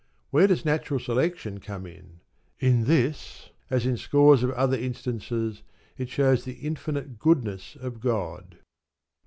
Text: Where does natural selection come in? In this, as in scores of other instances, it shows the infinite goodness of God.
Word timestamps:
Where 0.31 0.47
does 0.47 0.65
natural 0.65 0.99
selection 0.99 1.59
come 1.59 1.85
in? 1.85 2.21
In 2.59 2.85
this, 2.85 3.51
as 3.69 3.85
in 3.85 3.97
scores 3.97 4.41
of 4.41 4.49
other 4.53 4.75
instances, 4.75 5.61
it 5.95 6.09
shows 6.09 6.43
the 6.43 6.53
infinite 6.53 7.19
goodness 7.19 7.75
of 7.79 7.99
God. 7.99 8.57